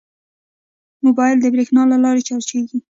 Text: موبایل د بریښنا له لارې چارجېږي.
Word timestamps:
موبایل 1.05 1.37
د 1.41 1.45
بریښنا 1.53 1.83
له 1.91 1.97
لارې 2.03 2.21
چارجېږي. 2.29 2.77